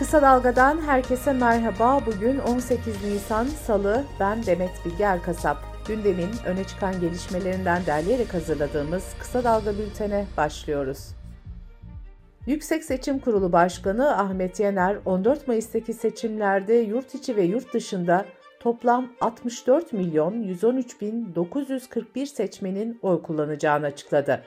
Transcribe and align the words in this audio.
Kısa 0.00 0.22
Dalga'dan 0.22 0.80
herkese 0.80 1.32
merhaba. 1.32 2.06
Bugün 2.06 2.38
18 2.38 3.04
Nisan 3.04 3.44
Salı. 3.44 4.04
Ben 4.20 4.46
Demet 4.46 4.70
Bilge 4.84 5.04
Erkasap. 5.04 5.56
Gündemin 5.88 6.30
öne 6.46 6.64
çıkan 6.64 7.00
gelişmelerinden 7.00 7.86
derleyerek 7.86 8.34
hazırladığımız 8.34 9.04
Kısa 9.18 9.44
Dalga 9.44 9.78
bültene 9.78 10.26
başlıyoruz. 10.36 11.08
Yüksek 12.46 12.84
Seçim 12.84 13.18
Kurulu 13.18 13.52
Başkanı 13.52 14.18
Ahmet 14.18 14.60
Yener, 14.60 14.96
14 15.04 15.48
Mayıs'taki 15.48 15.94
seçimlerde 15.94 16.74
yurt 16.74 17.14
içi 17.14 17.36
ve 17.36 17.42
yurt 17.42 17.74
dışında 17.74 18.24
toplam 18.60 19.08
64 19.20 19.92
milyon 19.92 20.42
113 20.42 21.00
bin 21.00 21.34
941 21.34 22.26
seçmenin 22.26 22.98
oy 23.02 23.22
kullanacağını 23.22 23.86
açıkladı. 23.86 24.42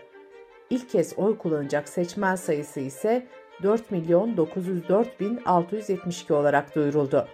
İlk 0.70 0.90
kez 0.90 1.14
oy 1.18 1.38
kullanacak 1.38 1.90
seçmen 1.90 2.36
sayısı 2.36 2.80
ise 2.80 3.28
4 3.64 3.92
milyon 3.92 4.38
904 4.38 5.20
bin 5.20 5.40
672 5.46 6.34
olarak 6.34 6.76
duyuruldu. 6.76 7.28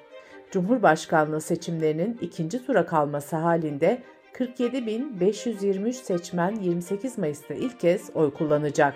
Cumhurbaşkanlığı 0.51 1.41
seçimlerinin 1.41 2.17
ikinci 2.21 2.65
tura 2.65 2.85
kalması 2.85 3.35
halinde 3.35 4.01
47.523 4.33 5.93
seçmen 5.93 6.55
28 6.55 7.17
Mayıs'ta 7.17 7.53
ilk 7.53 7.79
kez 7.79 8.09
oy 8.15 8.33
kullanacak. 8.33 8.93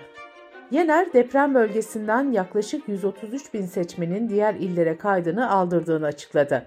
Yener 0.70 1.12
deprem 1.12 1.54
bölgesinden 1.54 2.32
yaklaşık 2.32 2.88
133 2.88 3.54
bin 3.54 3.66
seçmenin 3.66 4.28
diğer 4.28 4.54
illere 4.54 4.98
kaydını 4.98 5.50
aldırdığını 5.50 6.06
açıkladı. 6.06 6.66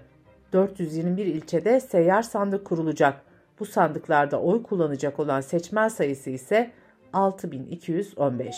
421 0.52 1.26
ilçede 1.26 1.80
seyyar 1.80 2.22
sandık 2.22 2.64
kurulacak. 2.64 3.22
Bu 3.60 3.64
sandıklarda 3.64 4.40
oy 4.40 4.62
kullanacak 4.62 5.20
olan 5.20 5.40
seçmen 5.40 5.88
sayısı 5.88 6.30
ise 6.30 6.70
6215. 7.12 8.56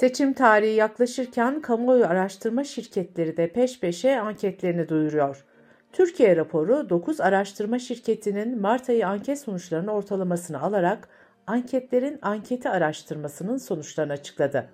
Seçim 0.00 0.32
tarihi 0.32 0.74
yaklaşırken 0.74 1.60
kamuoyu 1.60 2.06
araştırma 2.06 2.64
şirketleri 2.64 3.36
de 3.36 3.52
peş 3.52 3.80
peşe 3.80 4.20
anketlerini 4.20 4.88
duyuruyor. 4.88 5.44
Türkiye 5.92 6.36
raporu 6.36 6.90
9 6.90 7.20
araştırma 7.20 7.78
şirketinin 7.78 8.60
Mart 8.60 8.88
ayı 8.88 9.08
anket 9.08 9.38
sonuçlarının 9.38 9.88
ortalamasını 9.88 10.62
alarak 10.62 11.08
anketlerin 11.46 12.18
anketi 12.22 12.68
araştırmasının 12.68 13.56
sonuçlarını 13.56 14.12
açıkladı. 14.12 14.68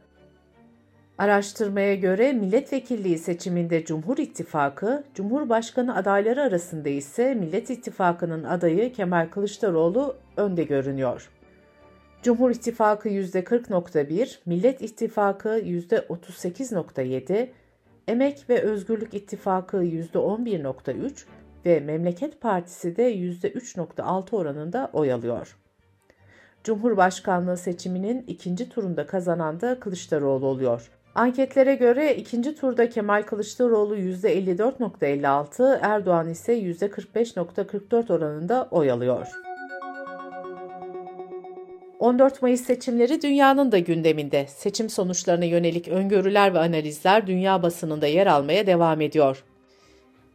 Araştırmaya 1.18 1.94
göre 1.94 2.32
milletvekilliği 2.32 3.18
seçiminde 3.18 3.84
Cumhur 3.84 4.18
İttifakı, 4.18 5.04
Cumhurbaşkanı 5.14 5.96
adayları 5.96 6.42
arasında 6.42 6.88
ise 6.88 7.34
Millet 7.34 7.70
İttifakı'nın 7.70 8.44
adayı 8.44 8.92
Kemal 8.92 9.28
Kılıçdaroğlu 9.30 10.16
önde 10.36 10.64
görünüyor. 10.64 11.30
Cumhur 12.24 12.50
İttifakı 12.50 13.08
%40.1, 13.08 14.38
Millet 14.46 14.82
İttifakı 14.82 15.48
%38.7, 15.48 17.48
Emek 18.08 18.50
ve 18.50 18.60
Özgürlük 18.60 19.14
İttifakı 19.14 19.76
%11.3 19.76 21.24
ve 21.66 21.80
Memleket 21.80 22.40
Partisi 22.40 22.96
de 22.96 23.14
%3.6 23.14 24.36
oranında 24.36 24.90
oy 24.92 25.12
alıyor. 25.12 25.56
Cumhurbaşkanlığı 26.64 27.56
seçiminin 27.56 28.24
ikinci 28.26 28.68
turunda 28.68 29.06
kazanan 29.06 29.60
da 29.60 29.80
Kılıçdaroğlu 29.80 30.46
oluyor. 30.46 30.90
Anketlere 31.14 31.74
göre 31.74 32.16
ikinci 32.16 32.54
turda 32.54 32.88
Kemal 32.88 33.22
Kılıçdaroğlu 33.22 33.96
%54.56, 33.96 35.78
Erdoğan 35.82 36.28
ise 36.28 36.58
%45.44 36.58 38.12
oranında 38.12 38.68
oy 38.70 38.90
alıyor. 38.90 39.53
14 42.04 42.42
Mayıs 42.42 42.60
seçimleri 42.60 43.22
dünyanın 43.22 43.72
da 43.72 43.78
gündeminde. 43.78 44.46
Seçim 44.48 44.90
sonuçlarına 44.90 45.44
yönelik 45.44 45.88
öngörüler 45.88 46.54
ve 46.54 46.58
analizler 46.58 47.26
dünya 47.26 47.62
basınında 47.62 48.06
yer 48.06 48.26
almaya 48.26 48.66
devam 48.66 49.00
ediyor. 49.00 49.44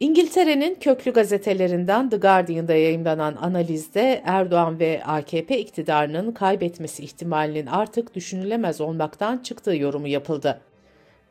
İngiltere'nin 0.00 0.74
köklü 0.74 1.12
gazetelerinden 1.12 2.10
The 2.10 2.16
Guardian'da 2.16 2.74
yayımlanan 2.74 3.36
analizde 3.40 4.22
Erdoğan 4.24 4.80
ve 4.80 5.02
AKP 5.04 5.58
iktidarının 5.58 6.32
kaybetmesi 6.32 7.04
ihtimalinin 7.04 7.66
artık 7.66 8.14
düşünülemez 8.14 8.80
olmaktan 8.80 9.38
çıktığı 9.38 9.76
yorumu 9.76 10.08
yapıldı. 10.08 10.60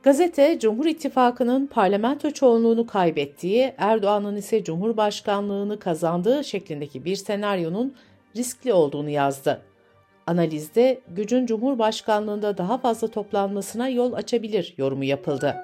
Gazete, 0.03 0.59
Cumhur 0.59 0.85
İttifakı'nın 0.85 1.67
parlamento 1.67 2.31
çoğunluğunu 2.31 2.87
kaybettiği, 2.87 3.73
Erdoğan'ın 3.77 4.35
ise 4.35 4.63
Cumhurbaşkanlığını 4.63 5.79
kazandığı 5.79 6.43
şeklindeki 6.43 7.05
bir 7.05 7.15
senaryonun 7.15 7.95
riskli 8.35 8.73
olduğunu 8.73 9.09
yazdı. 9.09 9.68
Analizde 10.29 11.01
gücün 11.07 11.45
Cumhurbaşkanlığında 11.45 12.57
daha 12.57 12.77
fazla 12.77 13.07
toplanmasına 13.07 13.89
yol 13.89 14.13
açabilir 14.13 14.73
yorumu 14.77 15.03
yapıldı. 15.03 15.55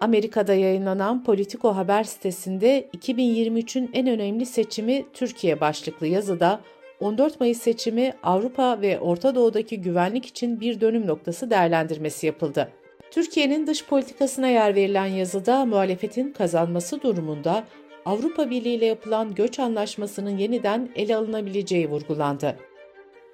Amerika'da 0.00 0.54
yayınlanan 0.54 1.24
Politico 1.24 1.76
haber 1.76 2.04
sitesinde 2.04 2.88
2023'ün 2.96 3.90
en 3.92 4.06
önemli 4.06 4.46
seçimi 4.46 5.04
Türkiye 5.12 5.60
başlıklı 5.60 6.06
yazıda 6.06 6.60
14 7.00 7.40
Mayıs 7.40 7.58
seçimi 7.62 8.12
Avrupa 8.22 8.80
ve 8.80 9.00
Orta 9.00 9.34
Doğu'daki 9.34 9.80
güvenlik 9.80 10.26
için 10.26 10.60
bir 10.60 10.80
dönüm 10.80 11.06
noktası 11.06 11.50
değerlendirmesi 11.50 12.26
yapıldı. 12.26 12.68
Türkiye'nin 13.10 13.66
dış 13.66 13.86
politikasına 13.86 14.48
yer 14.48 14.74
verilen 14.74 15.06
yazıda 15.06 15.64
muhalefetin 15.64 16.32
kazanması 16.32 17.02
durumunda 17.02 17.64
Avrupa 18.04 18.50
Birliği 18.50 18.74
ile 18.74 18.86
yapılan 18.86 19.34
göç 19.34 19.58
anlaşmasının 19.58 20.38
yeniden 20.38 20.90
ele 20.96 21.16
alınabileceği 21.16 21.90
vurgulandı. 21.90 22.56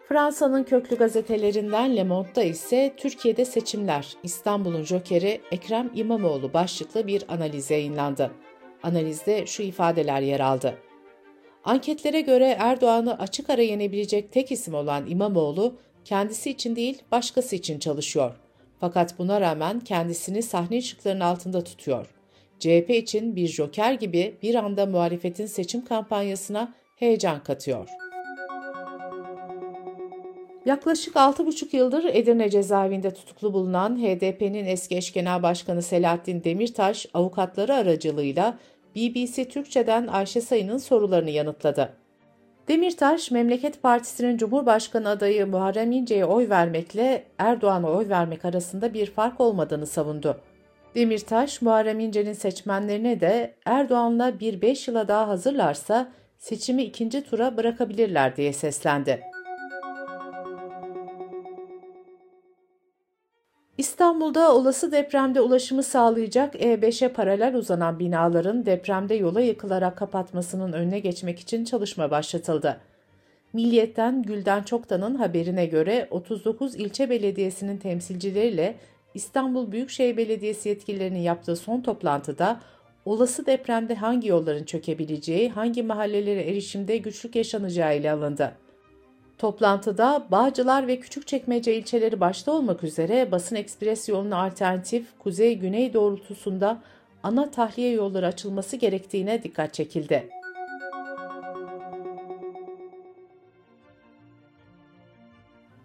Fransa'nın 0.08 0.64
köklü 0.64 0.96
gazetelerinden 0.96 1.96
Le 1.96 2.04
Monde'da 2.04 2.42
ise 2.42 2.94
Türkiye'de 2.96 3.44
seçimler, 3.44 4.16
İstanbul'un 4.22 4.82
jokeri 4.82 5.40
Ekrem 5.52 5.90
İmamoğlu 5.94 6.52
başlıklı 6.52 7.06
bir 7.06 7.24
analiz 7.28 7.70
yayınlandı. 7.70 8.30
Analizde 8.82 9.46
şu 9.46 9.62
ifadeler 9.62 10.20
yer 10.20 10.40
aldı. 10.40 10.78
Anketlere 11.64 12.20
göre 12.20 12.56
Erdoğan'ı 12.58 13.18
açık 13.18 13.50
ara 13.50 13.62
yenebilecek 13.62 14.32
tek 14.32 14.52
isim 14.52 14.74
olan 14.74 15.06
İmamoğlu, 15.06 15.74
kendisi 16.04 16.50
için 16.50 16.76
değil 16.76 17.02
başkası 17.12 17.56
için 17.56 17.78
çalışıyor. 17.78 18.36
Fakat 18.80 19.18
buna 19.18 19.40
rağmen 19.40 19.80
kendisini 19.80 20.42
sahne 20.42 20.78
ışıklarının 20.78 21.20
altında 21.20 21.64
tutuyor. 21.64 22.19
CHP 22.60 22.90
için 22.90 23.36
bir 23.36 23.48
joker 23.48 23.92
gibi 23.92 24.38
bir 24.42 24.54
anda 24.54 24.86
muhalefetin 24.86 25.46
seçim 25.46 25.84
kampanyasına 25.84 26.74
heyecan 26.96 27.42
katıyor. 27.42 27.88
Yaklaşık 30.66 31.14
6,5 31.14 31.76
yıldır 31.76 32.04
Edirne 32.04 32.50
cezaevinde 32.50 33.14
tutuklu 33.14 33.52
bulunan 33.52 33.96
HDP'nin 33.96 34.66
eski 34.66 34.96
eş 34.96 35.12
genel 35.12 35.42
başkanı 35.42 35.82
Selahattin 35.82 36.44
Demirtaş 36.44 37.06
avukatları 37.14 37.74
aracılığıyla 37.74 38.58
BBC 38.96 39.48
Türkçe'den 39.48 40.06
Ayşe 40.06 40.40
Sayın'ın 40.40 40.78
sorularını 40.78 41.30
yanıtladı. 41.30 41.92
Demirtaş, 42.68 43.30
Memleket 43.30 43.82
Partisi'nin 43.82 44.36
Cumhurbaşkanı 44.36 45.08
adayı 45.08 45.46
Muharrem 45.46 45.92
İnce'ye 45.92 46.24
oy 46.24 46.48
vermekle 46.48 47.24
Erdoğan'a 47.38 47.90
oy 47.90 48.08
vermek 48.08 48.44
arasında 48.44 48.94
bir 48.94 49.06
fark 49.06 49.40
olmadığını 49.40 49.86
savundu. 49.86 50.40
Demirtaş, 50.94 51.62
Muharrem 51.62 52.00
İnce'nin 52.00 52.32
seçmenlerine 52.32 53.20
de 53.20 53.54
Erdoğan'la 53.64 54.40
bir 54.40 54.62
beş 54.62 54.88
yıla 54.88 55.08
daha 55.08 55.28
hazırlarsa 55.28 56.12
seçimi 56.38 56.82
ikinci 56.82 57.24
tura 57.24 57.56
bırakabilirler 57.56 58.36
diye 58.36 58.52
seslendi. 58.52 59.20
İstanbul'da 63.78 64.54
olası 64.54 64.92
depremde 64.92 65.40
ulaşımı 65.40 65.82
sağlayacak 65.82 66.54
E5'e 66.54 67.08
paralel 67.08 67.54
uzanan 67.54 67.98
binaların 67.98 68.66
depremde 68.66 69.14
yola 69.14 69.40
yıkılarak 69.40 69.96
kapatmasının 69.96 70.72
önüne 70.72 70.98
geçmek 70.98 71.40
için 71.40 71.64
çalışma 71.64 72.10
başlatıldı. 72.10 72.80
Milliyet'ten 73.52 74.22
Gülden 74.22 74.62
Çoktan'ın 74.62 75.14
haberine 75.14 75.66
göre 75.66 76.08
39 76.10 76.74
ilçe 76.76 77.10
belediyesinin 77.10 77.78
temsilcileriyle 77.78 78.74
İstanbul 79.14 79.72
Büyükşehir 79.72 80.16
Belediyesi 80.16 80.68
yetkililerinin 80.68 81.18
yaptığı 81.18 81.56
son 81.56 81.80
toplantıda 81.80 82.60
olası 83.04 83.46
depremde 83.46 83.94
hangi 83.94 84.28
yolların 84.28 84.64
çökebileceği, 84.64 85.50
hangi 85.50 85.82
mahallelere 85.82 86.42
erişimde 86.42 86.96
güçlük 86.96 87.36
yaşanacağı 87.36 87.96
ile 87.96 88.12
alındı. 88.12 88.56
Toplantıda 89.38 90.26
Bağcılar 90.30 90.86
ve 90.86 91.00
Küçükçekmece 91.00 91.74
ilçeleri 91.74 92.20
başta 92.20 92.52
olmak 92.52 92.84
üzere 92.84 93.32
basın 93.32 93.56
ekspres 93.56 94.08
yoluna 94.08 94.42
alternatif 94.44 95.18
kuzey-güney 95.18 95.94
doğrultusunda 95.94 96.82
ana 97.22 97.50
tahliye 97.50 97.90
yolları 97.90 98.26
açılması 98.26 98.76
gerektiğine 98.76 99.42
dikkat 99.42 99.74
çekildi. 99.74 100.39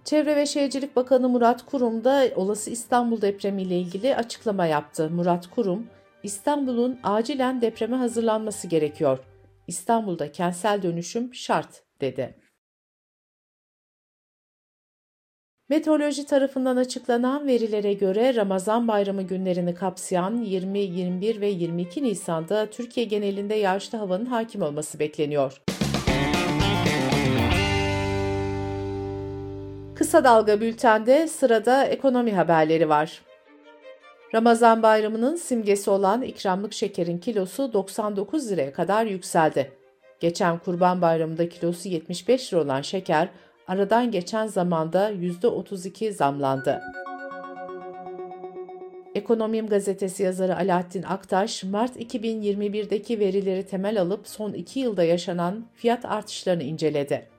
Çevre 0.05 0.35
ve 0.35 0.45
Şehircilik 0.45 0.95
Bakanı 0.95 1.29
Murat 1.29 1.65
Kurum 1.65 2.03
da 2.03 2.27
olası 2.35 2.69
İstanbul 2.69 3.21
depremi 3.21 3.61
ile 3.61 3.79
ilgili 3.79 4.15
açıklama 4.15 4.65
yaptı. 4.65 5.09
Murat 5.09 5.47
Kurum, 5.47 5.87
İstanbul'un 6.23 6.99
acilen 7.03 7.61
depreme 7.61 7.95
hazırlanması 7.95 8.67
gerekiyor. 8.67 9.19
İstanbul'da 9.67 10.31
kentsel 10.31 10.83
dönüşüm 10.83 11.33
şart 11.33 11.83
dedi. 12.01 12.35
Meteoroloji 15.69 16.25
tarafından 16.25 16.77
açıklanan 16.77 17.47
verilere 17.47 17.93
göre 17.93 18.35
Ramazan 18.35 18.87
bayramı 18.87 19.21
günlerini 19.21 19.75
kapsayan 19.75 20.37
20, 20.37 20.79
21 20.79 21.41
ve 21.41 21.47
22 21.47 22.03
Nisan'da 22.03 22.69
Türkiye 22.69 23.05
genelinde 23.05 23.55
yağışlı 23.55 23.97
havanın 23.97 24.25
hakim 24.25 24.61
olması 24.61 24.99
bekleniyor. 24.99 25.61
Kısa 29.95 30.23
Dalga 30.23 30.61
Bülten'de 30.61 31.27
sırada 31.27 31.85
ekonomi 31.85 32.33
haberleri 32.33 32.89
var. 32.89 33.21
Ramazan 34.33 34.83
bayramının 34.83 35.35
simgesi 35.35 35.89
olan 35.89 36.21
ikramlık 36.21 36.73
şekerin 36.73 37.17
kilosu 37.17 37.73
99 37.73 38.51
liraya 38.51 38.73
kadar 38.73 39.05
yükseldi. 39.05 39.71
Geçen 40.19 40.59
Kurban 40.59 41.01
Bayramı'nda 41.01 41.49
kilosu 41.49 41.89
75 41.89 42.53
lira 42.53 42.61
olan 42.61 42.81
şeker, 42.81 43.29
aradan 43.67 44.11
geçen 44.11 44.47
zamanda 44.47 45.11
%32 45.11 46.11
zamlandı. 46.11 46.81
Ekonomim 49.15 49.67
gazetesi 49.67 50.23
yazarı 50.23 50.57
Alaaddin 50.57 51.03
Aktaş, 51.03 51.63
Mart 51.63 51.97
2021'deki 51.97 53.19
verileri 53.19 53.67
temel 53.67 54.01
alıp 54.01 54.27
son 54.27 54.53
iki 54.53 54.79
yılda 54.79 55.03
yaşanan 55.03 55.65
fiyat 55.73 56.05
artışlarını 56.05 56.63
inceledi. 56.63 57.34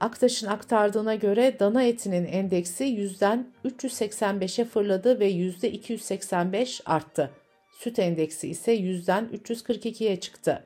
Aktaş'ın 0.00 0.46
aktardığına 0.46 1.14
göre 1.14 1.56
dana 1.60 1.82
etinin 1.82 2.24
endeksi 2.24 2.84
yüzden 2.84 3.46
385'e 3.64 4.64
fırladı 4.64 5.20
ve 5.20 5.26
yüzde 5.26 5.70
285 5.70 6.80
arttı. 6.86 7.30
Süt 7.78 7.98
endeksi 7.98 8.48
ise 8.48 8.72
yüzden 8.72 9.28
342'ye 9.44 10.20
çıktı. 10.20 10.64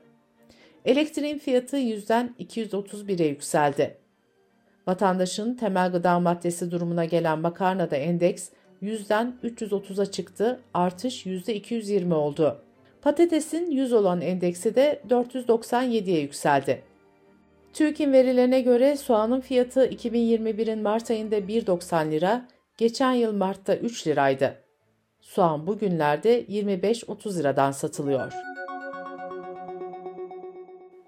Elektriğin 0.85 1.37
fiyatı 1.37 1.77
yüzden 1.77 2.35
231'e 2.39 3.27
yükseldi. 3.27 3.97
Vatandaşın 4.87 5.55
temel 5.55 5.91
gıda 5.91 6.19
maddesi 6.19 6.71
durumuna 6.71 7.05
gelen 7.05 7.39
makarnada 7.39 7.95
endeks 7.95 8.49
yüzden 8.81 9.35
330'a 9.43 10.05
çıktı, 10.05 10.59
artış 10.73 11.25
yüzde 11.25 11.55
220 11.55 12.13
oldu. 12.13 12.61
Patatesin 13.01 13.71
100 13.71 13.93
olan 13.93 14.21
endeksi 14.21 14.75
de 14.75 15.01
497'ye 15.09 16.21
yükseldi. 16.21 16.94
TÜİK'in 17.75 18.13
verilerine 18.13 18.61
göre 18.61 18.97
soğanın 18.97 19.41
fiyatı 19.41 19.87
2021'in 19.87 20.81
Mart 20.81 21.11
ayında 21.11 21.37
1.90 21.39 22.11
lira, 22.11 22.47
geçen 22.77 23.11
yıl 23.11 23.33
Mart'ta 23.33 23.75
3 23.75 24.07
liraydı. 24.07 24.55
Soğan 25.21 25.67
bugünlerde 25.67 26.43
25-30 26.43 27.39
liradan 27.39 27.71
satılıyor. 27.71 28.33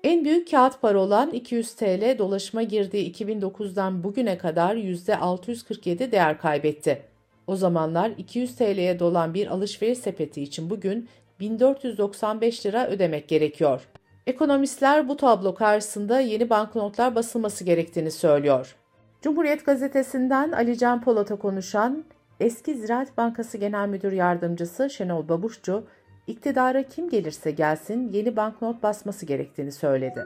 En 0.04 0.26
büyük 0.26 0.52
kağıt 0.52 0.82
para 0.82 1.00
olan 1.00 1.30
200 1.30 1.74
TL 1.76 2.18
dolaşıma 2.18 2.64
girdiği 2.64 3.14
2009'dan 3.14 4.04
bugüne 4.04 4.38
kadar 4.38 4.76
%647 4.76 6.12
değer 6.12 6.38
kaybetti. 6.38 7.02
O 7.48 7.56
zamanlar 7.56 8.12
200 8.18 8.56
TL'ye 8.56 9.00
dolan 9.00 9.34
bir 9.34 9.48
alışveriş 9.48 9.98
sepeti 9.98 10.44
için 10.44 10.70
bugün 10.70 11.10
1495 11.40 12.66
lira 12.66 12.88
ödemek 12.88 13.28
gerekiyor. 13.28 13.88
Ekonomistler 14.28 15.08
bu 15.08 15.18
tablo 15.18 15.56
karşısında 15.56 16.20
yeni 16.20 16.50
banknotlar 16.50 17.16
basılması 17.16 17.64
gerektiğini 17.64 18.12
söylüyor. 18.12 18.76
Cumhuriyet 19.22 19.66
gazetesinden 19.66 20.52
Ali 20.52 20.78
Can 20.78 21.02
Polat'a 21.02 21.36
konuşan 21.36 22.04
eski 22.40 22.76
Ziraat 22.76 23.18
Bankası 23.18 23.58
Genel 23.58 23.88
Müdür 23.88 24.12
Yardımcısı 24.12 24.90
Şenol 24.90 25.30
Babuşçu, 25.30 25.84
iktidara 26.28 26.84
kim 26.84 27.10
gelirse 27.10 27.52
gelsin 27.52 28.12
yeni 28.14 28.36
banknot 28.36 28.84
basması 28.84 29.26
gerektiğini 29.26 29.72
söyledi. 29.72 30.26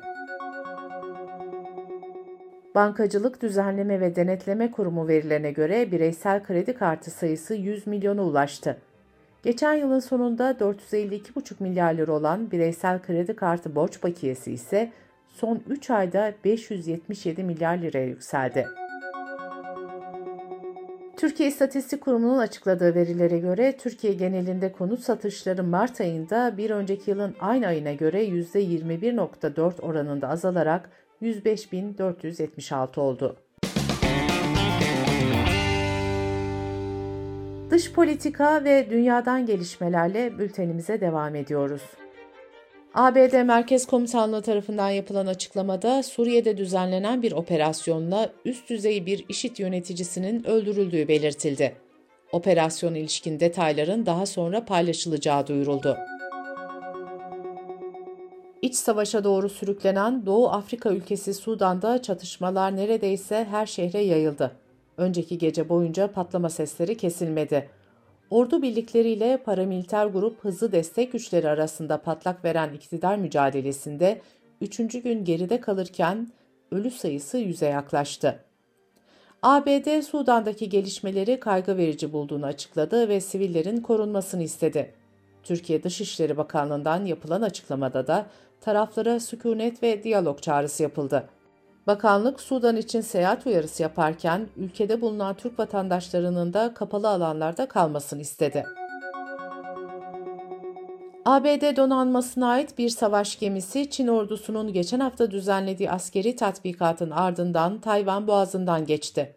Bankacılık 2.75 3.41
Düzenleme 3.41 3.99
ve 3.99 4.15
Denetleme 4.15 4.71
Kurumu 4.71 5.07
verilerine 5.07 5.51
göre 5.51 5.91
bireysel 5.91 6.43
kredi 6.43 6.73
kartı 6.73 7.11
sayısı 7.11 7.55
100 7.55 7.87
milyona 7.87 8.23
ulaştı. 8.23 8.77
Geçen 9.43 9.73
yılın 9.73 9.99
sonunda 9.99 10.51
452,5 10.51 11.53
milyar 11.59 11.93
lira 11.93 12.11
olan 12.11 12.51
bireysel 12.51 13.01
kredi 13.01 13.35
kartı 13.35 13.75
borç 13.75 14.03
bakiyesi 14.03 14.51
ise 14.51 14.91
son 15.27 15.61
3 15.69 15.89
ayda 15.89 16.33
577 16.43 17.43
milyar 17.43 17.77
liraya 17.77 18.05
yükseldi. 18.05 18.67
Türkiye 21.17 21.49
İstatistik 21.49 22.01
Kurumu'nun 22.01 22.37
açıkladığı 22.37 22.95
verilere 22.95 23.39
göre 23.39 23.77
Türkiye 23.77 24.13
genelinde 24.13 24.71
konut 24.71 24.99
satışları 24.99 25.63
Mart 25.63 26.01
ayında 26.01 26.57
bir 26.57 26.69
önceki 26.69 27.11
yılın 27.11 27.35
aynı 27.39 27.67
ayına 27.67 27.93
göre 27.93 28.25
%21.4 28.25 29.81
oranında 29.81 30.29
azalarak 30.29 30.89
105.476 31.21 32.99
oldu. 32.99 33.37
Dış 37.71 37.91
politika 37.91 38.63
ve 38.63 38.89
dünyadan 38.89 39.45
gelişmelerle 39.45 40.39
bültenimize 40.39 41.01
devam 41.01 41.35
ediyoruz. 41.35 41.81
ABD 42.93 43.43
Merkez 43.43 43.87
Komutanlığı 43.87 44.41
tarafından 44.41 44.89
yapılan 44.89 45.27
açıklamada 45.27 46.03
Suriye'de 46.03 46.57
düzenlenen 46.57 47.21
bir 47.21 47.31
operasyonla 47.31 48.29
üst 48.45 48.69
düzey 48.69 49.05
bir 49.05 49.25
IŞİD 49.29 49.57
yöneticisinin 49.57 50.43
öldürüldüğü 50.43 51.07
belirtildi. 51.07 51.75
Operasyon 52.31 52.95
ilişkin 52.95 53.39
detayların 53.39 54.05
daha 54.05 54.25
sonra 54.25 54.65
paylaşılacağı 54.65 55.47
duyuruldu. 55.47 55.97
İç 58.61 58.75
savaşa 58.75 59.23
doğru 59.23 59.49
sürüklenen 59.49 60.25
Doğu 60.25 60.49
Afrika 60.49 60.89
ülkesi 60.89 61.33
Sudan'da 61.33 62.01
çatışmalar 62.01 62.75
neredeyse 62.75 63.47
her 63.51 63.65
şehre 63.65 63.99
yayıldı. 63.99 64.60
Önceki 65.01 65.37
gece 65.37 65.69
boyunca 65.69 66.11
patlama 66.11 66.49
sesleri 66.49 66.97
kesilmedi. 66.97 67.69
Ordu 68.29 68.61
birlikleriyle 68.61 69.37
paramiliter 69.37 70.05
grup 70.05 70.43
hızlı 70.43 70.71
destek 70.71 71.11
güçleri 71.11 71.49
arasında 71.49 72.01
patlak 72.01 72.45
veren 72.45 72.73
iktidar 72.73 73.17
mücadelesinde 73.17 74.21
3. 74.61 74.77
gün 74.77 75.25
geride 75.25 75.59
kalırken 75.61 76.27
ölü 76.71 76.91
sayısı 76.91 77.37
yüze 77.37 77.65
yaklaştı. 77.65 78.43
ABD 79.41 80.01
Sudan'daki 80.01 80.69
gelişmeleri 80.69 81.39
kaygı 81.39 81.77
verici 81.77 82.13
bulduğunu 82.13 82.45
açıkladı 82.45 83.09
ve 83.09 83.21
sivillerin 83.21 83.77
korunmasını 83.77 84.43
istedi. 84.43 84.93
Türkiye 85.43 85.83
Dışişleri 85.83 86.37
Bakanlığı'ndan 86.37 87.05
yapılan 87.05 87.41
açıklamada 87.41 88.07
da 88.07 88.25
taraflara 88.61 89.19
sükunet 89.19 89.83
ve 89.83 90.03
diyalog 90.03 90.41
çağrısı 90.41 90.83
yapıldı. 90.83 91.29
Bakanlık 91.87 92.41
Sudan 92.41 92.75
için 92.75 93.01
seyahat 93.01 93.45
uyarısı 93.45 93.83
yaparken 93.83 94.47
ülkede 94.57 95.01
bulunan 95.01 95.35
Türk 95.35 95.59
vatandaşlarının 95.59 96.53
da 96.53 96.73
kapalı 96.73 97.09
alanlarda 97.09 97.65
kalmasını 97.65 98.21
istedi. 98.21 98.65
ABD 101.25 101.77
donanmasına 101.77 102.49
ait 102.49 102.77
bir 102.77 102.89
savaş 102.89 103.39
gemisi 103.39 103.89
Çin 103.89 104.07
ordusunun 104.07 104.73
geçen 104.73 104.99
hafta 104.99 105.31
düzenlediği 105.31 105.91
askeri 105.91 106.35
tatbikatın 106.35 107.11
ardından 107.11 107.79
Tayvan 107.81 108.27
Boğazı'ndan 108.27 108.85
geçti. 108.85 109.35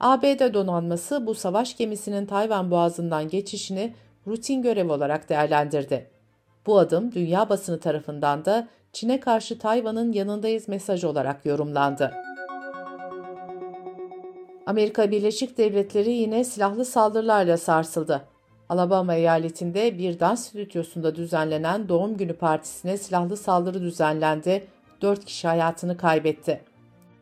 ABD 0.00 0.54
donanması 0.54 1.26
bu 1.26 1.34
savaş 1.34 1.76
gemisinin 1.76 2.26
Tayvan 2.26 2.70
Boğazı'ndan 2.70 3.28
geçişini 3.28 3.94
rutin 4.26 4.62
görev 4.62 4.90
olarak 4.90 5.28
değerlendirdi. 5.28 6.10
Bu 6.66 6.78
adım 6.78 7.12
dünya 7.12 7.48
basını 7.48 7.80
tarafından 7.80 8.44
da 8.44 8.68
Çin'e 8.94 9.20
karşı 9.20 9.58
Tayvan'ın 9.58 10.12
yanındayız 10.12 10.68
mesajı 10.68 11.08
olarak 11.08 11.46
yorumlandı. 11.46 12.14
Amerika 14.66 15.10
Birleşik 15.10 15.58
Devletleri 15.58 16.10
yine 16.10 16.44
silahlı 16.44 16.84
saldırılarla 16.84 17.56
sarsıldı. 17.56 18.22
Alabama 18.68 19.14
eyaletinde 19.14 19.98
bir 19.98 20.20
dans 20.20 20.48
stüdyosunda 20.48 21.14
düzenlenen 21.14 21.88
doğum 21.88 22.16
günü 22.16 22.32
partisine 22.32 22.96
silahlı 22.96 23.36
saldırı 23.36 23.82
düzenlendi, 23.82 24.66
4 25.02 25.24
kişi 25.24 25.48
hayatını 25.48 25.96
kaybetti. 25.96 26.60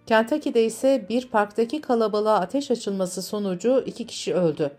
Kentucky'de 0.07 0.65
ise 0.65 1.07
bir 1.09 1.29
parktaki 1.29 1.81
kalabalığa 1.81 2.41
ateş 2.41 2.71
açılması 2.71 3.23
sonucu 3.23 3.83
2 3.87 4.07
kişi 4.07 4.35
öldü. 4.35 4.71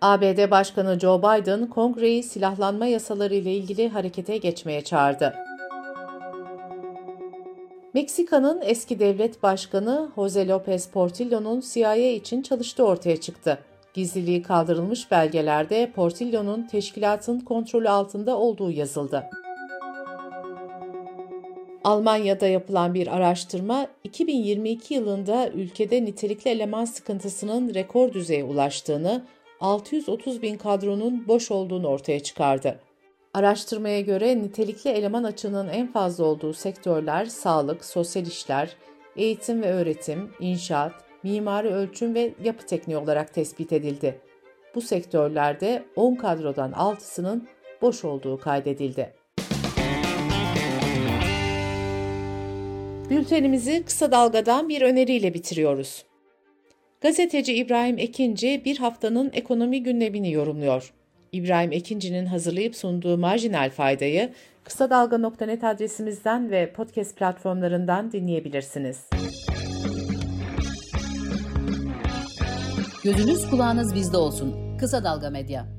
ABD 0.00 0.50
Başkanı 0.50 1.00
Joe 1.00 1.18
Biden, 1.18 1.66
kongreyi 1.66 2.22
silahlanma 2.22 2.86
yasaları 2.86 3.34
ile 3.34 3.54
ilgili 3.54 3.88
harekete 3.88 4.36
geçmeye 4.36 4.84
çağırdı. 4.84 5.47
Meksika'nın 7.94 8.60
eski 8.64 8.98
devlet 8.98 9.42
başkanı 9.42 10.08
Jose 10.14 10.42
López 10.42 10.90
Portillo'nun 10.90 11.62
CIA 11.72 11.96
için 11.96 12.42
çalıştığı 12.42 12.86
ortaya 12.86 13.20
çıktı. 13.20 13.58
Gizliliği 13.94 14.42
kaldırılmış 14.42 15.10
belgelerde 15.10 15.92
Portillo'nun 15.94 16.62
teşkilatın 16.62 17.40
kontrolü 17.40 17.88
altında 17.88 18.38
olduğu 18.38 18.70
yazıldı. 18.70 19.24
Almanya'da 21.84 22.46
yapılan 22.46 22.94
bir 22.94 23.16
araştırma 23.16 23.86
2022 24.04 24.94
yılında 24.94 25.48
ülkede 25.48 26.04
nitelikli 26.04 26.48
eleman 26.48 26.84
sıkıntısının 26.84 27.74
rekor 27.74 28.12
düzeye 28.12 28.44
ulaştığını, 28.44 29.22
630 29.60 30.42
bin 30.42 30.56
kadronun 30.56 31.28
boş 31.28 31.50
olduğunu 31.50 31.86
ortaya 31.86 32.20
çıkardı. 32.20 32.80
Araştırmaya 33.34 34.00
göre 34.00 34.38
nitelikli 34.38 34.90
eleman 34.90 35.24
açığının 35.24 35.68
en 35.68 35.86
fazla 35.86 36.24
olduğu 36.24 36.52
sektörler 36.52 37.24
sağlık, 37.24 37.84
sosyal 37.84 38.26
işler, 38.26 38.76
eğitim 39.16 39.62
ve 39.62 39.72
öğretim, 39.72 40.30
inşaat, 40.40 40.92
mimari 41.22 41.68
ölçüm 41.68 42.14
ve 42.14 42.34
yapı 42.44 42.66
tekniği 42.66 42.96
olarak 42.96 43.34
tespit 43.34 43.72
edildi. 43.72 44.20
Bu 44.74 44.80
sektörlerde 44.80 45.84
10 45.96 46.14
kadrodan 46.14 46.72
6'sının 46.72 47.48
boş 47.82 48.04
olduğu 48.04 48.40
kaydedildi. 48.40 49.14
Bültenimizi 53.10 53.82
kısa 53.84 54.12
dalgadan 54.12 54.68
bir 54.68 54.82
öneriyle 54.82 55.34
bitiriyoruz. 55.34 56.04
Gazeteci 57.00 57.54
İbrahim 57.54 57.98
Ekinci 57.98 58.62
bir 58.64 58.78
haftanın 58.78 59.30
ekonomi 59.32 59.82
gündemini 59.82 60.32
yorumluyor. 60.32 60.92
İbrahim 61.32 61.72
Ekinci'nin 61.72 62.26
hazırlayıp 62.26 62.76
sunduğu 62.76 63.18
marjinal 63.18 63.70
faydayı 63.70 64.32
kısa 64.64 64.90
dalga.net 64.90 65.64
adresimizden 65.64 66.50
ve 66.50 66.72
podcast 66.72 67.16
platformlarından 67.16 68.12
dinleyebilirsiniz. 68.12 69.08
Gözünüz 73.04 73.50
kulağınız 73.50 73.94
bizde 73.94 74.16
olsun. 74.16 74.78
Kısa 74.78 75.04
Dalga 75.04 75.30
Medya. 75.30 75.77